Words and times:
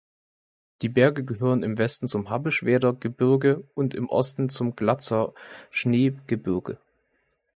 Die 0.81 0.89
Berge 0.89 1.23
gehören 1.23 1.61
im 1.61 1.77
Westen 1.77 2.07
zum 2.07 2.31
Habelschwerdter 2.31 2.93
Gebirge 2.93 3.63
und 3.75 3.93
im 3.93 4.09
Osten 4.09 4.49
zum 4.49 4.75
Glatzer 4.75 5.31
Schneegebirge. 5.69 6.79